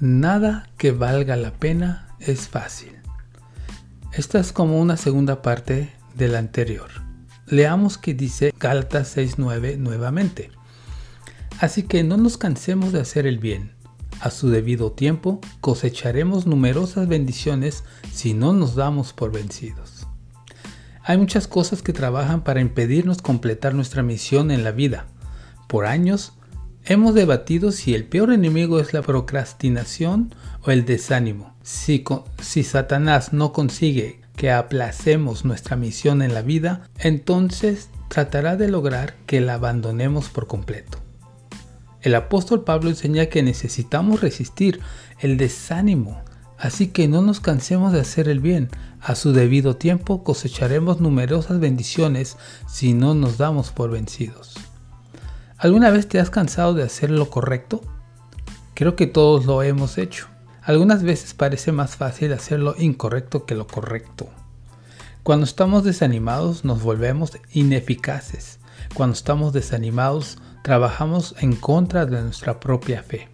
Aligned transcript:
Nada 0.00 0.66
que 0.78 0.92
valga 0.92 1.36
la 1.36 1.52
pena 1.52 2.08
es 2.20 2.48
fácil. 2.48 2.96
Esta 4.14 4.40
es 4.40 4.50
como 4.50 4.80
una 4.80 4.96
segunda 4.96 5.42
parte 5.42 5.92
de 6.14 6.28
la 6.28 6.38
anterior. 6.38 6.88
Leamos 7.46 7.98
que 7.98 8.14
dice 8.14 8.54
Gálatas 8.58 9.14
6.9 9.18 9.76
nuevamente. 9.76 10.52
Así 11.60 11.82
que 11.82 12.02
no 12.02 12.16
nos 12.16 12.38
cansemos 12.38 12.92
de 12.92 13.00
hacer 13.00 13.26
el 13.26 13.38
bien. 13.38 13.72
A 14.22 14.30
su 14.30 14.48
debido 14.48 14.92
tiempo 14.92 15.38
cosecharemos 15.60 16.46
numerosas 16.46 17.06
bendiciones 17.06 17.84
si 18.10 18.32
no 18.32 18.54
nos 18.54 18.76
damos 18.76 19.12
por 19.12 19.32
vencidos. 19.32 20.06
Hay 21.04 21.18
muchas 21.18 21.46
cosas 21.46 21.82
que 21.82 21.92
trabajan 21.92 22.42
para 22.42 22.62
impedirnos 22.62 23.20
completar 23.20 23.74
nuestra 23.74 24.02
misión 24.02 24.50
en 24.50 24.64
la 24.64 24.70
vida. 24.70 25.08
Por 25.68 25.84
años 25.84 26.32
hemos 26.84 27.14
debatido 27.14 27.72
si 27.72 27.94
el 27.94 28.04
peor 28.04 28.32
enemigo 28.32 28.80
es 28.80 28.92
la 28.92 29.02
procrastinación 29.02 30.34
o 30.62 30.70
el 30.70 30.84
desánimo. 30.84 31.54
Si, 31.62 32.04
si 32.40 32.62
Satanás 32.62 33.32
no 33.32 33.52
consigue 33.52 34.20
que 34.36 34.50
aplacemos 34.50 35.44
nuestra 35.44 35.76
misión 35.76 36.22
en 36.22 36.34
la 36.34 36.42
vida, 36.42 36.88
entonces 36.98 37.90
tratará 38.08 38.56
de 38.56 38.68
lograr 38.68 39.14
que 39.26 39.40
la 39.40 39.54
abandonemos 39.54 40.28
por 40.30 40.46
completo. 40.46 40.98
El 42.00 42.14
apóstol 42.14 42.64
Pablo 42.64 42.88
enseña 42.88 43.26
que 43.26 43.42
necesitamos 43.42 44.22
resistir 44.22 44.80
el 45.18 45.36
desánimo, 45.36 46.22
así 46.56 46.88
que 46.88 47.08
no 47.08 47.20
nos 47.20 47.40
cansemos 47.40 47.92
de 47.92 48.00
hacer 48.00 48.28
el 48.28 48.40
bien. 48.40 48.70
A 49.00 49.14
su 49.14 49.32
debido 49.32 49.76
tiempo 49.76 50.24
cosecharemos 50.24 51.00
numerosas 51.00 51.60
bendiciones 51.60 52.38
si 52.66 52.94
no 52.94 53.14
nos 53.14 53.36
damos 53.36 53.70
por 53.70 53.90
vencidos. 53.90 54.54
¿Alguna 55.62 55.90
vez 55.90 56.08
te 56.08 56.18
has 56.18 56.30
cansado 56.30 56.72
de 56.72 56.84
hacer 56.84 57.10
lo 57.10 57.28
correcto? 57.28 57.82
Creo 58.72 58.96
que 58.96 59.06
todos 59.06 59.44
lo 59.44 59.62
hemos 59.62 59.98
hecho. 59.98 60.26
Algunas 60.62 61.02
veces 61.02 61.34
parece 61.34 61.70
más 61.70 61.96
fácil 61.96 62.32
hacer 62.32 62.60
lo 62.60 62.74
incorrecto 62.80 63.44
que 63.44 63.54
lo 63.54 63.66
correcto. 63.66 64.26
Cuando 65.22 65.44
estamos 65.44 65.84
desanimados 65.84 66.64
nos 66.64 66.82
volvemos 66.82 67.32
ineficaces. 67.52 68.58
Cuando 68.94 69.12
estamos 69.12 69.52
desanimados 69.52 70.38
trabajamos 70.62 71.34
en 71.40 71.54
contra 71.54 72.06
de 72.06 72.22
nuestra 72.22 72.58
propia 72.58 73.02
fe. 73.02 73.28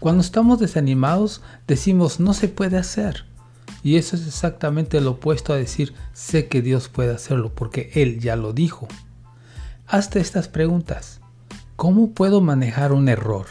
Cuando 0.00 0.20
estamos 0.20 0.60
desanimados 0.60 1.40
decimos 1.66 2.20
no 2.20 2.34
se 2.34 2.48
puede 2.48 2.76
hacer. 2.76 3.24
Y 3.82 3.96
eso 3.96 4.16
es 4.16 4.26
exactamente 4.26 5.00
lo 5.00 5.12
opuesto 5.12 5.54
a 5.54 5.56
decir 5.56 5.94
sé 6.12 6.48
que 6.48 6.60
Dios 6.60 6.90
puede 6.90 7.14
hacerlo 7.14 7.50
porque 7.54 7.92
Él 7.94 8.20
ya 8.20 8.36
lo 8.36 8.52
dijo. 8.52 8.88
Hazte 9.94 10.18
estas 10.18 10.48
preguntas. 10.48 11.20
¿Cómo 11.76 12.14
puedo 12.14 12.40
manejar 12.40 12.92
un 12.92 13.08
error? 13.08 13.46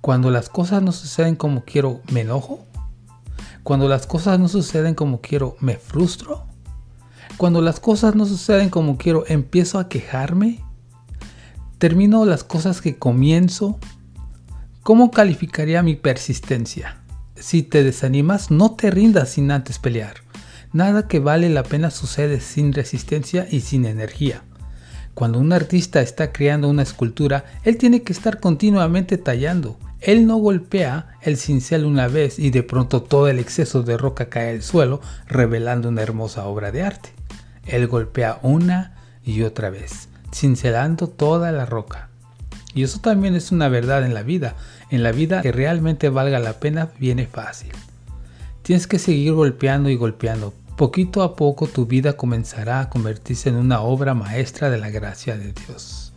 Cuando 0.00 0.28
las 0.28 0.48
cosas 0.48 0.82
no 0.82 0.90
suceden 0.90 1.36
como 1.36 1.64
quiero, 1.64 2.00
¿me 2.10 2.22
enojo? 2.22 2.66
Cuando 3.62 3.88
las 3.88 4.08
cosas 4.08 4.40
no 4.40 4.48
suceden 4.48 4.96
como 4.96 5.20
quiero, 5.20 5.56
¿me 5.60 5.76
frustro? 5.76 6.48
Cuando 7.36 7.62
las 7.62 7.78
cosas 7.78 8.16
no 8.16 8.26
suceden 8.26 8.70
como 8.70 8.98
quiero, 8.98 9.22
¿empiezo 9.28 9.78
a 9.78 9.88
quejarme? 9.88 10.64
¿Termino 11.78 12.24
las 12.24 12.42
cosas 12.42 12.80
que 12.80 12.98
comienzo? 12.98 13.78
¿Cómo 14.82 15.12
calificaría 15.12 15.80
mi 15.84 15.94
persistencia? 15.94 17.04
Si 17.36 17.62
te 17.62 17.84
desanimas, 17.84 18.50
no 18.50 18.72
te 18.72 18.90
rindas 18.90 19.28
sin 19.28 19.52
antes 19.52 19.78
pelear. 19.78 20.14
Nada 20.72 21.06
que 21.06 21.20
vale 21.20 21.50
la 21.50 21.62
pena 21.62 21.92
sucede 21.92 22.40
sin 22.40 22.72
resistencia 22.72 23.46
y 23.48 23.60
sin 23.60 23.84
energía. 23.84 24.42
Cuando 25.14 25.38
un 25.38 25.52
artista 25.52 26.00
está 26.00 26.32
creando 26.32 26.68
una 26.68 26.82
escultura, 26.82 27.44
él 27.64 27.76
tiene 27.76 28.02
que 28.02 28.12
estar 28.12 28.40
continuamente 28.40 29.18
tallando. 29.18 29.78
Él 30.00 30.26
no 30.26 30.36
golpea 30.36 31.18
el 31.20 31.36
cincel 31.36 31.84
una 31.84 32.08
vez 32.08 32.38
y 32.38 32.50
de 32.50 32.62
pronto 32.62 33.02
todo 33.02 33.28
el 33.28 33.38
exceso 33.38 33.82
de 33.82 33.98
roca 33.98 34.30
cae 34.30 34.50
al 34.50 34.62
suelo, 34.62 35.00
revelando 35.26 35.88
una 35.88 36.02
hermosa 36.02 36.46
obra 36.46 36.72
de 36.72 36.82
arte. 36.82 37.10
Él 37.66 37.86
golpea 37.86 38.38
una 38.42 38.94
y 39.22 39.42
otra 39.42 39.68
vez 39.68 40.10
cincelando 40.32 41.08
toda 41.08 41.52
la 41.52 41.66
roca. 41.66 42.08
Y 42.74 42.84
eso 42.84 43.00
también 43.00 43.34
es 43.34 43.52
una 43.52 43.68
verdad 43.68 44.04
en 44.04 44.14
la 44.14 44.22
vida. 44.22 44.54
En 44.90 45.02
la 45.02 45.12
vida 45.12 45.42
que 45.42 45.52
realmente 45.52 46.08
valga 46.08 46.38
la 46.38 46.54
pena 46.54 46.90
viene 46.98 47.26
fácil. 47.26 47.72
Tienes 48.62 48.86
que 48.86 48.98
seguir 48.98 49.32
golpeando 49.32 49.88
y 49.90 49.96
golpeando. 49.96 50.54
Poquito 50.80 51.22
a 51.22 51.36
poco 51.36 51.66
tu 51.66 51.84
vida 51.84 52.14
comenzará 52.14 52.80
a 52.80 52.88
convertirse 52.88 53.50
en 53.50 53.56
una 53.56 53.82
obra 53.82 54.14
maestra 54.14 54.70
de 54.70 54.78
la 54.78 54.88
gracia 54.88 55.36
de 55.36 55.52
Dios. 55.52 56.14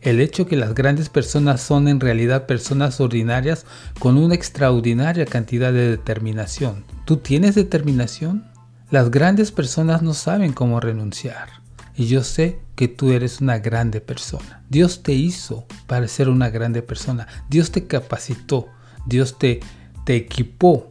El 0.00 0.20
hecho 0.20 0.46
que 0.46 0.54
las 0.54 0.72
grandes 0.72 1.08
personas 1.08 1.60
son 1.60 1.88
en 1.88 1.98
realidad 1.98 2.46
personas 2.46 3.00
ordinarias 3.00 3.66
con 3.98 4.16
una 4.16 4.36
extraordinaria 4.36 5.26
cantidad 5.26 5.72
de 5.72 5.90
determinación. 5.90 6.84
¿Tú 7.06 7.16
tienes 7.16 7.56
determinación? 7.56 8.44
Las 8.88 9.10
grandes 9.10 9.50
personas 9.50 10.00
no 10.00 10.14
saben 10.14 10.52
cómo 10.52 10.78
renunciar 10.78 11.48
y 11.96 12.06
yo 12.06 12.22
sé 12.22 12.60
que 12.76 12.86
tú 12.86 13.10
eres 13.10 13.40
una 13.40 13.58
grande 13.58 14.00
persona. 14.00 14.62
Dios 14.68 15.02
te 15.02 15.14
hizo 15.14 15.66
para 15.88 16.06
ser 16.06 16.28
una 16.28 16.50
grande 16.50 16.82
persona. 16.82 17.26
Dios 17.50 17.72
te 17.72 17.88
capacitó. 17.88 18.68
Dios 19.06 19.38
te, 19.38 19.58
te 20.04 20.14
equipó 20.14 20.88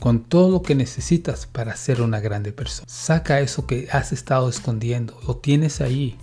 con 0.00 0.24
todo 0.24 0.50
lo 0.50 0.62
que 0.62 0.74
necesitas 0.74 1.46
para 1.46 1.76
ser 1.76 2.00
una 2.00 2.20
grande 2.20 2.52
persona. 2.52 2.86
Saca 2.88 3.40
eso 3.40 3.66
que 3.66 3.88
has 3.92 4.12
estado 4.12 4.48
escondiendo. 4.48 5.20
Lo 5.28 5.36
tienes 5.36 5.80
ahí. 5.80 6.18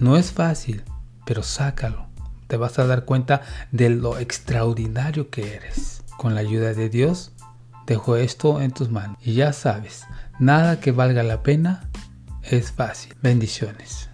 No 0.00 0.16
es 0.16 0.32
fácil, 0.32 0.82
pero 1.24 1.42
sácalo. 1.42 2.06
Te 2.48 2.56
vas 2.56 2.78
a 2.78 2.86
dar 2.86 3.04
cuenta 3.04 3.42
de 3.70 3.90
lo 3.90 4.18
extraordinario 4.18 5.30
que 5.30 5.54
eres. 5.54 6.02
Con 6.16 6.34
la 6.34 6.40
ayuda 6.40 6.72
de 6.72 6.88
Dios, 6.88 7.32
dejo 7.86 8.16
esto 8.16 8.60
en 8.60 8.72
tus 8.72 8.90
manos. 8.90 9.18
Y 9.22 9.34
ya 9.34 9.52
sabes, 9.52 10.04
nada 10.38 10.80
que 10.80 10.90
valga 10.90 11.22
la 11.22 11.42
pena 11.42 11.90
es 12.42 12.72
fácil. 12.72 13.14
Bendiciones. 13.22 14.08